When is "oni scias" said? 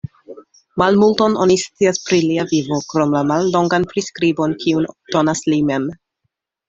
1.43-2.01